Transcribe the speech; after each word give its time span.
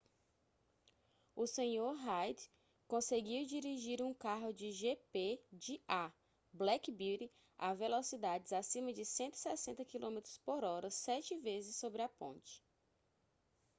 o 1.35 1.45
senhor 1.45 1.93
reid 1.93 2.39
conseguiu 2.87 3.45
dirigir 3.45 4.01
um 4.01 4.15
carro 4.15 4.51
de 4.51 4.71
gp 4.71 5.39
de 5.53 5.79
a 5.87 6.11
black 6.51 6.91
beauty 6.91 7.31
a 7.55 7.75
velocidades 7.75 8.51
acima 8.51 8.91
de 8.91 9.05
160 9.05 9.85
km/h 9.85 10.89
sete 10.89 11.37
vezes 11.37 11.75
sobre 11.75 12.01
a 12.01 12.09
ponte 12.09 12.63